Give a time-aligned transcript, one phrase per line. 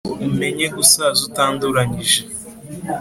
[0.27, 2.19] Umenye gusaza utanduranyije